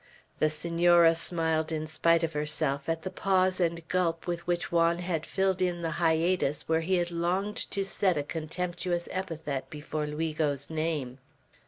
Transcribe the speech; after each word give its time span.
The 0.39 0.49
Senora 0.49 1.13
smiled, 1.15 1.71
in 1.71 1.85
spite 1.85 2.23
of 2.23 2.33
herself, 2.33 2.89
at 2.89 3.03
the 3.03 3.11
pause 3.11 3.59
and 3.59 3.87
gulp 3.87 4.25
with 4.25 4.47
which 4.47 4.71
Juan 4.71 4.97
had 4.97 5.27
filled 5.27 5.61
in 5.61 5.83
the 5.83 5.91
hiatus 6.01 6.67
where 6.67 6.81
he 6.81 6.95
had 6.95 7.11
longed 7.11 7.57
to 7.69 7.85
set 7.85 8.17
a 8.17 8.23
contemptuous 8.23 9.07
epithet 9.11 9.69
before 9.69 10.07
Luigo's 10.07 10.71
name. 10.71 11.19